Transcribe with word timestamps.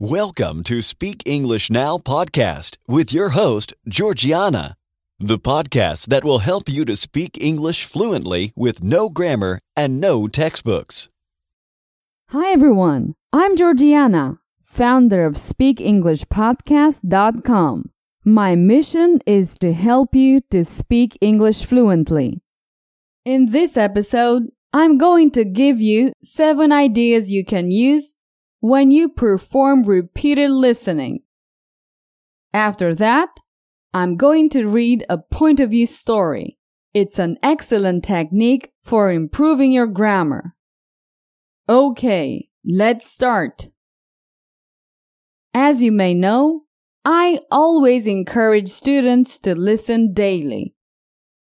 Welcome 0.00 0.64
to 0.64 0.82
Speak 0.82 1.22
English 1.24 1.70
Now 1.70 1.98
podcast 1.98 2.78
with 2.88 3.12
your 3.12 3.28
host, 3.28 3.74
Georgiana, 3.86 4.74
the 5.20 5.38
podcast 5.38 6.06
that 6.06 6.24
will 6.24 6.40
help 6.40 6.68
you 6.68 6.84
to 6.86 6.96
speak 6.96 7.40
English 7.40 7.84
fluently 7.84 8.52
with 8.56 8.82
no 8.82 9.08
grammar 9.08 9.60
and 9.76 10.00
no 10.00 10.26
textbooks. 10.26 11.10
Hi 12.30 12.50
everyone, 12.50 13.14
I'm 13.32 13.54
Georgiana, 13.54 14.40
founder 14.64 15.24
of 15.24 15.34
SpeakEnglishPodcast.com. 15.34 17.90
My 18.24 18.56
mission 18.56 19.20
is 19.26 19.56
to 19.60 19.72
help 19.72 20.16
you 20.16 20.40
to 20.50 20.64
speak 20.64 21.16
English 21.20 21.64
fluently. 21.64 22.42
In 23.24 23.52
this 23.52 23.76
episode, 23.76 24.48
I'm 24.72 24.98
going 24.98 25.30
to 25.30 25.44
give 25.44 25.80
you 25.80 26.12
seven 26.20 26.72
ideas 26.72 27.30
you 27.30 27.44
can 27.44 27.70
use 27.70 28.13
when 28.64 28.90
you 28.90 29.10
perform 29.10 29.82
repeated 29.82 30.50
listening. 30.50 31.20
After 32.54 32.94
that, 32.94 33.28
I'm 33.92 34.16
going 34.16 34.48
to 34.50 34.66
read 34.66 35.04
a 35.06 35.18
point 35.18 35.60
of 35.60 35.72
view 35.72 35.84
story. 35.84 36.56
It's 36.94 37.18
an 37.18 37.36
excellent 37.42 38.04
technique 38.04 38.72
for 38.82 39.12
improving 39.12 39.70
your 39.70 39.86
grammar. 39.86 40.54
Okay, 41.68 42.48
let's 42.64 43.06
start. 43.06 43.68
As 45.52 45.82
you 45.82 45.92
may 45.92 46.14
know, 46.14 46.62
I 47.04 47.40
always 47.50 48.06
encourage 48.06 48.70
students 48.70 49.38
to 49.40 49.54
listen 49.54 50.14
daily. 50.14 50.73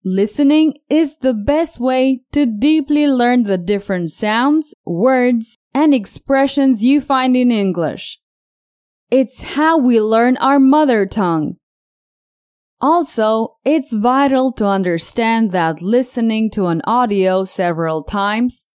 Listening 0.06 0.76
is 0.90 1.18
the 1.18 1.34
best 1.34 1.80
way 1.80 2.22
to 2.32 2.46
deeply 2.46 3.06
learn 3.06 3.44
the 3.44 3.58
different 3.58 4.12
sounds, 4.12 4.74
words, 4.86 5.58
and 5.74 5.94
expressions 5.94 6.84
you 6.84 7.02
find 7.02 7.36
in 7.36 7.52
English. 7.52 8.20
It's 9.12 9.56
how 9.56 9.78
we 9.78 10.00
learn 10.00 10.38
our 10.38 10.60
mother 10.60 11.06
tongue. 11.06 11.58
Also, 12.80 13.58
it's 13.66 13.92
vital 13.92 14.54
to 14.54 14.66
understand 14.66 15.52
that 15.52 15.82
listening 15.82 16.50
to 16.52 16.68
an 16.68 16.82
audio 16.86 17.44
several 17.44 18.04
times 18.04 18.68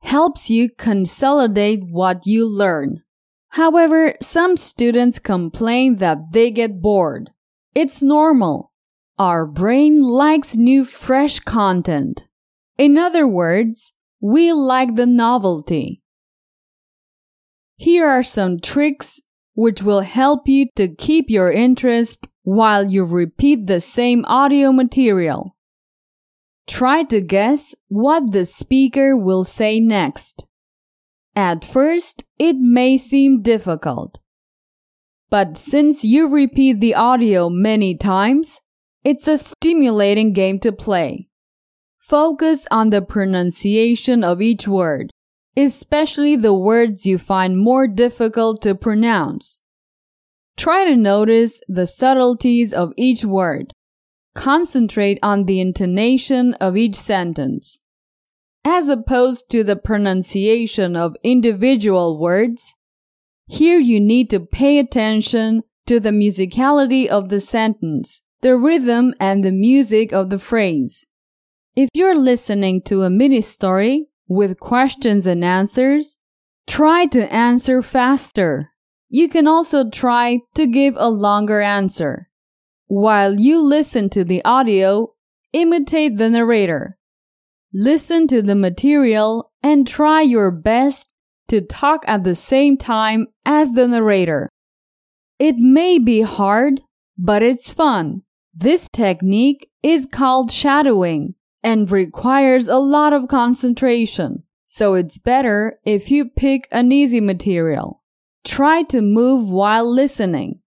helps 0.00 0.50
you 0.50 0.68
consolidate 0.76 1.80
what 1.90 2.26
you 2.26 2.46
learn. 2.46 3.02
However, 3.50 4.14
some 4.20 4.58
students 4.58 5.18
complain 5.18 5.94
that 5.96 6.18
they 6.32 6.50
get 6.50 6.82
bored. 6.82 7.30
It's 7.74 8.02
normal. 8.02 8.72
Our 9.18 9.46
brain 9.46 10.02
likes 10.02 10.56
new 10.56 10.84
fresh 10.84 11.40
content. 11.40 12.28
In 12.76 12.98
other 12.98 13.26
words, 13.26 13.94
we 14.20 14.52
like 14.52 14.96
the 14.96 15.06
novelty. 15.06 16.02
Here 17.76 18.06
are 18.06 18.22
some 18.22 18.60
tricks 18.60 19.22
which 19.54 19.82
will 19.82 20.02
help 20.02 20.46
you 20.46 20.66
to 20.76 20.88
keep 20.88 21.30
your 21.30 21.50
interest 21.50 22.26
while 22.42 22.90
you 22.90 23.04
repeat 23.04 23.66
the 23.66 23.80
same 23.80 24.24
audio 24.26 24.70
material. 24.70 25.56
Try 26.66 27.02
to 27.04 27.22
guess 27.22 27.74
what 27.88 28.32
the 28.32 28.44
speaker 28.44 29.16
will 29.16 29.44
say 29.44 29.80
next. 29.80 30.46
At 31.34 31.64
first, 31.64 32.24
it 32.38 32.56
may 32.56 32.98
seem 32.98 33.40
difficult. 33.40 34.18
But 35.30 35.56
since 35.56 36.04
you 36.04 36.28
repeat 36.28 36.80
the 36.80 36.94
audio 36.94 37.48
many 37.48 37.96
times, 37.96 38.60
it's 39.06 39.28
a 39.28 39.38
stimulating 39.38 40.32
game 40.32 40.58
to 40.58 40.72
play. 40.72 41.28
Focus 42.00 42.66
on 42.72 42.90
the 42.90 43.00
pronunciation 43.00 44.24
of 44.24 44.42
each 44.42 44.66
word, 44.66 45.12
especially 45.56 46.34
the 46.34 46.52
words 46.52 47.06
you 47.06 47.16
find 47.16 47.56
more 47.56 47.86
difficult 47.86 48.60
to 48.60 48.74
pronounce. 48.74 49.60
Try 50.56 50.84
to 50.86 50.96
notice 50.96 51.60
the 51.68 51.86
subtleties 51.86 52.74
of 52.74 52.92
each 52.96 53.24
word. 53.24 53.72
Concentrate 54.34 55.20
on 55.22 55.44
the 55.44 55.60
intonation 55.60 56.54
of 56.54 56.76
each 56.76 56.96
sentence. 56.96 57.78
As 58.64 58.88
opposed 58.88 59.48
to 59.50 59.62
the 59.62 59.76
pronunciation 59.76 60.96
of 60.96 61.14
individual 61.22 62.18
words, 62.18 62.74
here 63.46 63.78
you 63.78 64.00
need 64.00 64.30
to 64.30 64.40
pay 64.40 64.80
attention 64.80 65.62
to 65.86 66.00
the 66.00 66.10
musicality 66.10 67.06
of 67.06 67.28
the 67.28 67.38
sentence 67.38 68.24
the 68.46 68.56
rhythm 68.56 69.12
and 69.18 69.42
the 69.42 69.50
music 69.50 70.12
of 70.12 70.30
the 70.30 70.38
phrase. 70.38 71.04
If 71.74 71.88
you're 71.94 72.16
listening 72.16 72.80
to 72.82 73.02
a 73.02 73.10
mini 73.10 73.40
story 73.40 74.06
with 74.28 74.60
questions 74.60 75.26
and 75.26 75.44
answers, 75.44 76.16
try 76.68 77.06
to 77.06 77.34
answer 77.34 77.82
faster. 77.82 78.70
You 79.08 79.28
can 79.28 79.48
also 79.48 79.90
try 79.90 80.42
to 80.54 80.64
give 80.64 80.94
a 80.96 81.08
longer 81.08 81.60
answer. 81.60 82.28
While 82.86 83.34
you 83.34 83.60
listen 83.60 84.10
to 84.10 84.22
the 84.22 84.44
audio, 84.44 85.14
imitate 85.52 86.16
the 86.16 86.30
narrator. 86.30 86.98
Listen 87.74 88.28
to 88.28 88.42
the 88.42 88.54
material 88.54 89.50
and 89.60 89.88
try 89.88 90.22
your 90.22 90.52
best 90.52 91.12
to 91.48 91.60
talk 91.60 92.04
at 92.06 92.22
the 92.22 92.36
same 92.36 92.76
time 92.76 93.26
as 93.44 93.72
the 93.72 93.88
narrator. 93.88 94.48
It 95.40 95.56
may 95.56 95.98
be 95.98 96.20
hard, 96.20 96.82
but 97.18 97.42
it's 97.42 97.72
fun. 97.72 98.22
This 98.58 98.88
technique 98.88 99.70
is 99.82 100.06
called 100.06 100.50
shadowing 100.50 101.34
and 101.62 101.90
requires 101.90 102.68
a 102.68 102.78
lot 102.78 103.12
of 103.12 103.28
concentration, 103.28 104.44
so 104.66 104.94
it's 104.94 105.18
better 105.18 105.78
if 105.84 106.10
you 106.10 106.30
pick 106.30 106.66
an 106.72 106.90
easy 106.90 107.20
material. 107.20 108.02
Try 108.46 108.82
to 108.84 109.02
move 109.02 109.50
while 109.50 109.92
listening. 109.92 110.60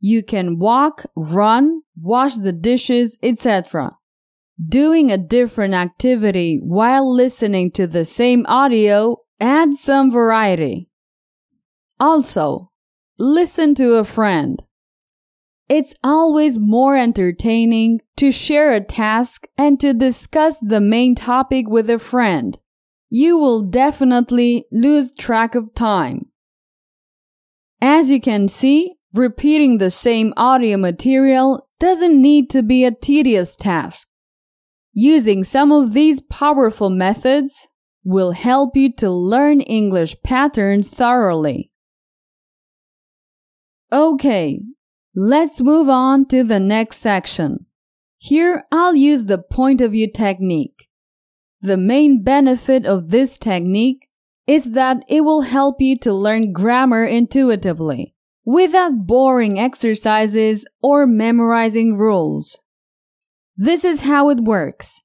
You 0.00 0.22
can 0.22 0.58
walk, 0.58 1.06
run, 1.16 1.80
wash 1.98 2.36
the 2.36 2.52
dishes, 2.52 3.16
etc. 3.22 3.96
Doing 4.62 5.10
a 5.10 5.16
different 5.16 5.72
activity 5.72 6.60
while 6.62 7.10
listening 7.10 7.70
to 7.72 7.86
the 7.86 8.04
same 8.04 8.44
audio 8.46 9.16
adds 9.40 9.80
some 9.80 10.10
variety. 10.10 10.90
Also, 11.98 12.70
listen 13.18 13.74
to 13.76 13.94
a 13.94 14.04
friend. 14.04 14.62
It's 15.76 15.96
always 16.04 16.56
more 16.56 16.96
entertaining 16.96 18.00
to 18.18 18.30
share 18.30 18.70
a 18.70 18.80
task 18.80 19.48
and 19.58 19.80
to 19.80 19.92
discuss 19.92 20.60
the 20.60 20.80
main 20.80 21.16
topic 21.16 21.68
with 21.68 21.90
a 21.90 21.98
friend. 21.98 22.56
You 23.10 23.38
will 23.38 23.62
definitely 23.62 24.66
lose 24.70 25.10
track 25.10 25.56
of 25.56 25.74
time. 25.74 26.26
As 27.80 28.12
you 28.12 28.20
can 28.20 28.46
see, 28.46 28.94
repeating 29.12 29.78
the 29.78 29.90
same 29.90 30.32
audio 30.36 30.76
material 30.76 31.68
doesn't 31.80 32.22
need 32.22 32.50
to 32.50 32.62
be 32.62 32.84
a 32.84 32.94
tedious 32.94 33.56
task. 33.56 34.06
Using 34.92 35.42
some 35.42 35.72
of 35.72 35.92
these 35.92 36.20
powerful 36.20 36.88
methods 36.88 37.66
will 38.04 38.30
help 38.30 38.76
you 38.76 38.92
to 38.92 39.10
learn 39.10 39.60
English 39.60 40.14
patterns 40.22 40.88
thoroughly. 40.88 41.72
Okay, 43.90 44.60
Let's 45.16 45.60
move 45.60 45.88
on 45.88 46.26
to 46.26 46.42
the 46.42 46.58
next 46.58 46.96
section. 46.96 47.66
Here 48.18 48.64
I'll 48.72 48.96
use 48.96 49.26
the 49.26 49.38
point 49.38 49.80
of 49.80 49.92
view 49.92 50.10
technique. 50.10 50.88
The 51.60 51.76
main 51.76 52.24
benefit 52.24 52.84
of 52.84 53.10
this 53.10 53.38
technique 53.38 54.08
is 54.48 54.72
that 54.72 55.04
it 55.08 55.20
will 55.20 55.42
help 55.42 55.80
you 55.80 55.96
to 56.00 56.12
learn 56.12 56.52
grammar 56.52 57.04
intuitively 57.04 58.14
without 58.44 59.06
boring 59.06 59.56
exercises 59.58 60.66
or 60.82 61.06
memorizing 61.06 61.96
rules. 61.96 62.58
This 63.56 63.84
is 63.84 64.00
how 64.00 64.30
it 64.30 64.40
works. 64.40 65.00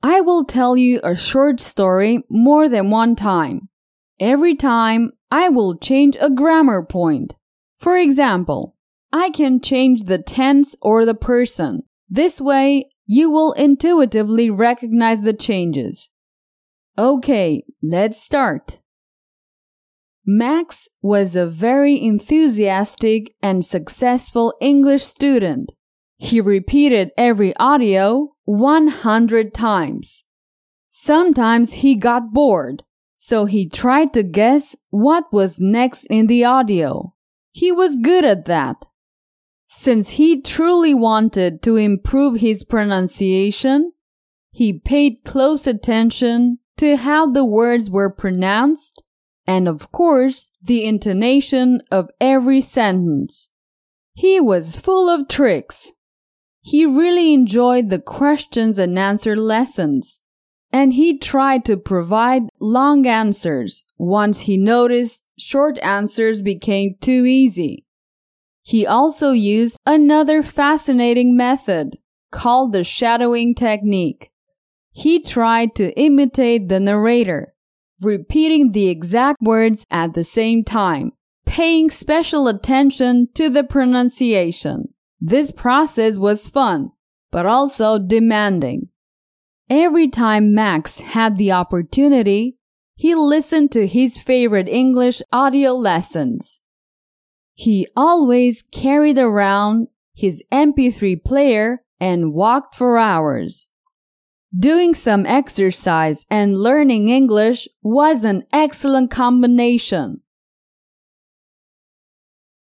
I 0.00 0.20
will 0.20 0.44
tell 0.44 0.76
you 0.76 1.00
a 1.02 1.16
short 1.16 1.58
story 1.58 2.22
more 2.30 2.68
than 2.68 2.90
one 2.90 3.16
time. 3.16 3.68
Every 4.20 4.54
time 4.54 5.10
I 5.28 5.48
will 5.48 5.76
change 5.76 6.16
a 6.20 6.30
grammar 6.30 6.84
point. 6.84 7.34
For 7.76 7.96
example, 7.96 8.76
I 9.12 9.30
can 9.30 9.60
change 9.60 10.04
the 10.04 10.18
tense 10.18 10.76
or 10.82 11.04
the 11.04 11.14
person. 11.14 11.82
This 12.08 12.40
way, 12.40 12.90
you 13.06 13.30
will 13.30 13.52
intuitively 13.52 14.50
recognize 14.50 15.22
the 15.22 15.32
changes. 15.32 16.10
Okay, 16.98 17.64
let's 17.82 18.20
start. 18.20 18.80
Max 20.26 20.88
was 21.00 21.36
a 21.36 21.46
very 21.46 22.02
enthusiastic 22.04 23.34
and 23.42 23.64
successful 23.64 24.52
English 24.60 25.04
student. 25.04 25.72
He 26.18 26.40
repeated 26.40 27.12
every 27.16 27.56
audio 27.56 28.34
100 28.44 29.54
times. 29.54 30.24
Sometimes 30.90 31.74
he 31.74 31.94
got 31.94 32.34
bored, 32.34 32.82
so 33.16 33.46
he 33.46 33.68
tried 33.68 34.12
to 34.12 34.22
guess 34.22 34.76
what 34.90 35.32
was 35.32 35.58
next 35.60 36.04
in 36.10 36.26
the 36.26 36.44
audio. 36.44 37.14
He 37.52 37.72
was 37.72 37.98
good 37.98 38.26
at 38.26 38.44
that. 38.44 38.84
Since 39.68 40.10
he 40.10 40.40
truly 40.40 40.94
wanted 40.94 41.62
to 41.62 41.76
improve 41.76 42.40
his 42.40 42.64
pronunciation, 42.64 43.92
he 44.50 44.72
paid 44.72 45.24
close 45.24 45.66
attention 45.66 46.58
to 46.78 46.96
how 46.96 47.30
the 47.30 47.44
words 47.44 47.90
were 47.90 48.10
pronounced 48.10 49.02
and 49.48 49.66
of 49.66 49.90
course, 49.90 50.50
the 50.62 50.84
intonation 50.84 51.80
of 51.90 52.10
every 52.20 52.60
sentence. 52.60 53.48
He 54.12 54.38
was 54.38 54.78
full 54.78 55.08
of 55.08 55.26
tricks. 55.26 55.90
He 56.60 56.84
really 56.84 57.32
enjoyed 57.32 57.88
the 57.88 57.98
questions 57.98 58.78
and 58.78 58.98
answer 58.98 59.34
lessons, 59.34 60.20
and 60.70 60.92
he 60.92 61.16
tried 61.16 61.64
to 61.64 61.78
provide 61.78 62.42
long 62.60 63.06
answers 63.06 63.86
once 63.96 64.40
he 64.40 64.58
noticed 64.58 65.24
short 65.38 65.78
answers 65.78 66.42
became 66.42 66.96
too 67.00 67.24
easy. 67.24 67.86
He 68.68 68.86
also 68.86 69.30
used 69.30 69.78
another 69.86 70.42
fascinating 70.42 71.34
method 71.34 71.96
called 72.30 72.72
the 72.72 72.84
shadowing 72.84 73.54
technique. 73.54 74.30
He 74.90 75.22
tried 75.22 75.74
to 75.76 75.98
imitate 75.98 76.68
the 76.68 76.78
narrator, 76.78 77.54
repeating 77.98 78.72
the 78.72 78.88
exact 78.88 79.40
words 79.40 79.86
at 79.90 80.12
the 80.12 80.22
same 80.22 80.64
time, 80.64 81.12
paying 81.46 81.88
special 81.88 82.46
attention 82.46 83.28
to 83.36 83.48
the 83.48 83.64
pronunciation. 83.64 84.92
This 85.18 85.50
process 85.50 86.18
was 86.18 86.50
fun, 86.50 86.90
but 87.30 87.46
also 87.46 87.98
demanding. 87.98 88.90
Every 89.70 90.08
time 90.08 90.52
Max 90.52 91.00
had 91.00 91.38
the 91.38 91.52
opportunity, 91.52 92.58
he 92.94 93.14
listened 93.14 93.72
to 93.72 93.86
his 93.86 94.18
favorite 94.18 94.68
English 94.68 95.22
audio 95.32 95.72
lessons. 95.72 96.60
He 97.58 97.88
always 97.96 98.62
carried 98.70 99.18
around 99.18 99.88
his 100.14 100.44
MP3 100.52 101.24
player 101.24 101.82
and 101.98 102.32
walked 102.32 102.76
for 102.76 102.98
hours. 102.98 103.68
Doing 104.56 104.94
some 104.94 105.26
exercise 105.26 106.24
and 106.30 106.56
learning 106.56 107.08
English 107.08 107.66
was 107.82 108.24
an 108.24 108.44
excellent 108.52 109.10
combination. 109.10 110.20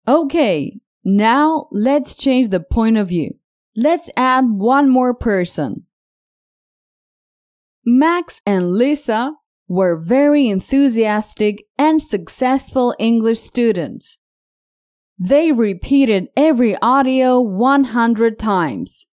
Okay, 0.07 0.79
now 1.03 1.67
let's 1.73 2.15
change 2.15 2.47
the 2.47 2.61
point 2.61 2.95
of 2.95 3.09
view. 3.09 3.35
Let's 3.75 4.09
add 4.15 4.45
one 4.49 4.87
more 4.87 5.13
person. 5.13 5.83
Max 7.85 8.41
and 8.45 8.71
Lisa 8.71 9.33
were 9.67 9.97
very 9.97 10.47
enthusiastic 10.47 11.65
and 11.77 12.01
successful 12.01 12.95
English 12.97 13.39
students. 13.39 14.17
They 15.19 15.51
repeated 15.51 16.29
every 16.37 16.77
audio 16.77 17.41
100 17.41 18.37
times. 18.37 19.07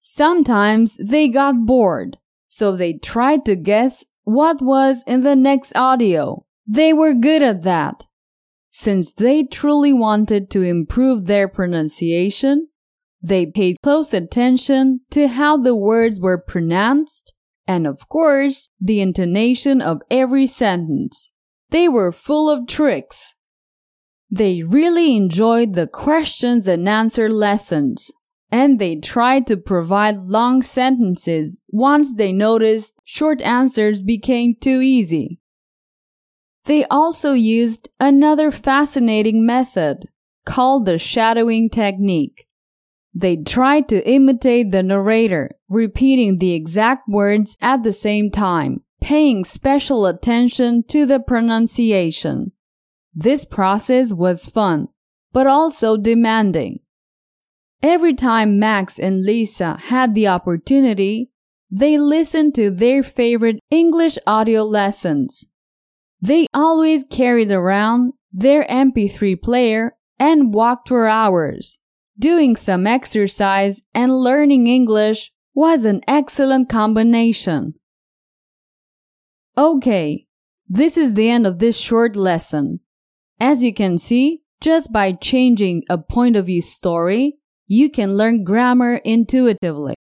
Sometimes 0.00 0.96
they 0.96 1.28
got 1.28 1.66
bored, 1.66 2.16
so 2.48 2.74
they 2.74 2.94
tried 2.94 3.44
to 3.44 3.56
guess 3.56 4.04
what 4.24 4.62
was 4.62 5.04
in 5.06 5.20
the 5.20 5.36
next 5.36 5.76
audio. 5.76 6.46
They 6.66 6.92
were 6.92 7.14
good 7.14 7.42
at 7.42 7.64
that. 7.64 8.04
Since 8.70 9.12
they 9.12 9.44
truly 9.44 9.92
wanted 9.92 10.50
to 10.50 10.62
improve 10.62 11.26
their 11.26 11.46
pronunciation, 11.46 12.68
they 13.22 13.46
paid 13.46 13.76
close 13.82 14.14
attention 14.14 15.00
to 15.10 15.28
how 15.28 15.58
the 15.58 15.76
words 15.76 16.18
were 16.18 16.38
pronounced 16.38 17.34
and, 17.66 17.86
of 17.86 18.08
course, 18.08 18.70
the 18.80 19.00
intonation 19.00 19.80
of 19.80 20.02
every 20.10 20.46
sentence. 20.46 21.30
They 21.70 21.88
were 21.88 22.10
full 22.10 22.50
of 22.50 22.66
tricks. 22.66 23.34
They 24.32 24.64
really 24.64 25.14
enjoyed 25.14 25.74
the 25.74 25.86
questions 25.86 26.66
and 26.66 26.88
answer 26.88 27.28
lessons 27.28 28.10
and 28.52 28.78
they 28.78 28.96
tried 28.96 29.46
to 29.46 29.56
provide 29.56 30.18
long 30.18 30.60
sentences 30.60 31.58
once 31.68 32.14
they 32.14 32.32
noticed 32.32 32.94
short 33.02 33.40
answers 33.40 34.02
became 34.02 34.54
too 34.60 34.82
easy. 34.82 35.40
They 36.66 36.84
also 36.84 37.32
used 37.32 37.88
another 37.98 38.50
fascinating 38.50 39.44
method 39.44 40.06
called 40.44 40.84
the 40.84 40.98
shadowing 40.98 41.70
technique. 41.70 42.46
They 43.14 43.36
tried 43.36 43.88
to 43.88 44.08
imitate 44.08 44.70
the 44.70 44.82
narrator, 44.82 45.52
repeating 45.68 46.36
the 46.36 46.52
exact 46.52 47.08
words 47.08 47.56
at 47.60 47.82
the 47.82 47.92
same 47.92 48.30
time, 48.30 48.82
paying 49.00 49.44
special 49.44 50.06
attention 50.06 50.84
to 50.88 51.06
the 51.06 51.20
pronunciation. 51.20 52.52
This 53.14 53.44
process 53.44 54.12
was 54.14 54.46
fun, 54.46 54.88
but 55.32 55.46
also 55.46 55.96
demanding. 55.96 56.80
Every 57.82 58.14
time 58.14 58.58
Max 58.58 58.98
and 58.98 59.24
Lisa 59.24 59.76
had 59.76 60.14
the 60.14 60.28
opportunity, 60.28 61.30
they 61.70 61.98
listened 61.98 62.54
to 62.54 62.70
their 62.70 63.02
favorite 63.02 63.58
English 63.70 64.18
audio 64.26 64.62
lessons. 64.62 65.46
They 66.20 66.46
always 66.54 67.02
carried 67.10 67.50
around 67.50 68.12
their 68.32 68.64
MP3 68.68 69.42
player 69.42 69.96
and 70.18 70.54
walked 70.54 70.88
for 70.88 71.08
hours. 71.08 71.80
Doing 72.18 72.54
some 72.54 72.86
exercise 72.86 73.82
and 73.94 74.12
learning 74.12 74.68
English 74.68 75.32
was 75.54 75.84
an 75.84 76.02
excellent 76.06 76.68
combination. 76.68 77.74
Okay, 79.58 80.26
this 80.68 80.96
is 80.96 81.14
the 81.14 81.28
end 81.28 81.46
of 81.46 81.58
this 81.58 81.78
short 81.78 82.16
lesson. 82.16 82.80
As 83.42 83.64
you 83.64 83.74
can 83.74 83.98
see, 83.98 84.42
just 84.60 84.92
by 84.92 85.10
changing 85.10 85.82
a 85.90 85.98
point 85.98 86.36
of 86.36 86.46
view 86.46 86.62
story, 86.62 87.38
you 87.66 87.90
can 87.90 88.16
learn 88.16 88.44
grammar 88.44 89.00
intuitively. 89.04 89.96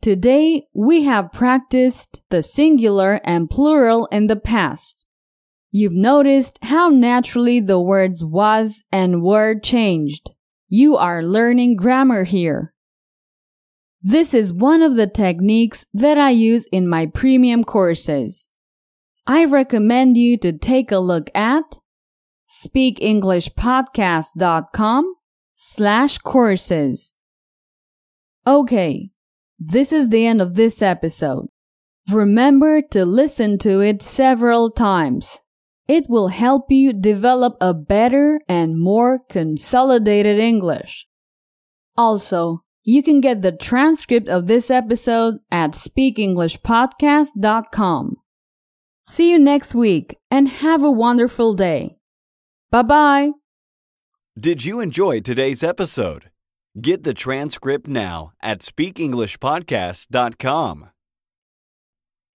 Today, 0.00 0.62
we 0.72 1.02
have 1.02 1.32
practiced 1.32 2.22
the 2.30 2.42
singular 2.42 3.20
and 3.24 3.50
plural 3.50 4.06
in 4.10 4.28
the 4.28 4.36
past. 4.36 5.04
You've 5.70 5.92
noticed 5.92 6.58
how 6.62 6.88
naturally 6.88 7.60
the 7.60 7.78
words 7.78 8.24
was 8.24 8.82
and 8.90 9.22
were 9.22 9.60
changed. 9.60 10.30
You 10.70 10.96
are 10.96 11.22
learning 11.22 11.76
grammar 11.76 12.24
here. 12.24 12.72
This 14.00 14.32
is 14.32 14.50
one 14.50 14.80
of 14.80 14.96
the 14.96 15.06
techniques 15.06 15.84
that 15.92 16.16
I 16.16 16.30
use 16.30 16.64
in 16.72 16.88
my 16.88 17.04
premium 17.04 17.64
courses. 17.64 18.48
I 19.26 19.44
recommend 19.44 20.16
you 20.16 20.38
to 20.38 20.54
take 20.54 20.90
a 20.90 20.98
look 20.98 21.30
at 21.34 21.80
speakenglishpodcast.com 22.66 25.14
slash 25.54 26.18
courses. 26.18 27.14
Okay, 28.46 29.08
this 29.58 29.90
is 29.92 30.10
the 30.10 30.26
end 30.26 30.42
of 30.42 30.54
this 30.54 30.82
episode. 30.82 31.46
Remember 32.10 32.82
to 32.90 33.04
listen 33.04 33.58
to 33.58 33.80
it 33.80 34.02
several 34.02 34.70
times. 34.70 35.40
It 35.88 36.04
will 36.08 36.28
help 36.28 36.70
you 36.70 36.92
develop 36.92 37.56
a 37.60 37.74
better 37.74 38.40
and 38.48 38.80
more 38.80 39.18
consolidated 39.28 40.38
English. 40.38 41.08
Also, 41.96 42.62
you 42.82 43.02
can 43.02 43.20
get 43.20 43.42
the 43.42 43.52
transcript 43.52 44.28
of 44.28 44.46
this 44.46 44.70
episode 44.70 45.34
at 45.50 45.72
speakenglishpodcast.com. 45.72 48.16
See 49.06 49.30
you 49.30 49.38
next 49.38 49.74
week 49.74 50.16
and 50.30 50.48
have 50.48 50.82
a 50.82 50.90
wonderful 50.90 51.52
day. 51.54 51.98
Bye 52.74 52.82
bye. 52.82 53.30
Did 54.36 54.64
you 54.64 54.80
enjoy 54.80 55.20
today's 55.20 55.62
episode? 55.62 56.30
Get 56.80 57.04
the 57.04 57.14
transcript 57.14 57.86
now 57.86 58.32
at 58.42 58.62
speakenglishpodcast.com. 58.62 60.90